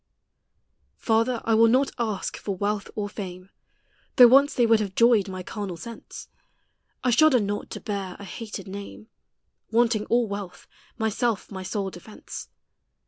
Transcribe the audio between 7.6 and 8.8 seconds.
to bear a hated